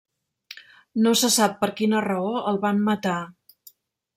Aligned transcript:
No 1.07 1.13
se 1.23 1.29
sap 1.35 1.53
per 1.65 1.69
quina 1.81 2.01
raó 2.07 2.33
el 2.53 2.59
van 2.65 2.81
matar. 2.89 3.17